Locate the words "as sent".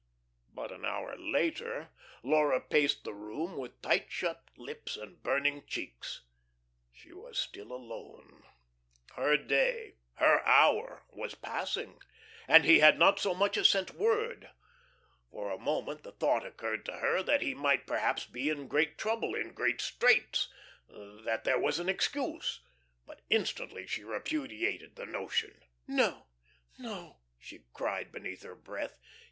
13.57-13.91